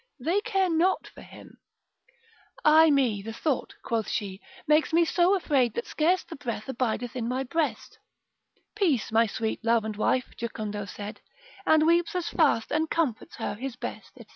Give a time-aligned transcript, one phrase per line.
[0.19, 1.57] they care not for him,
[2.65, 7.15] Aye me, the thought (quoth she) makes me so 'fraid, That scarce the breath abideth
[7.15, 7.99] in my breast;
[8.75, 11.21] Peace, my sweet love and wife, Jocundo said,
[11.67, 14.25] And weeps as fast, and comforts her his best, &c.